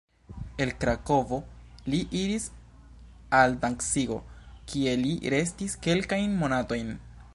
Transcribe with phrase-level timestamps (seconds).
[0.63, 1.37] El Krakovo
[1.93, 2.47] li iris
[3.41, 4.17] al Dancigo,
[4.73, 6.91] kie li restis kelkajn monatojn.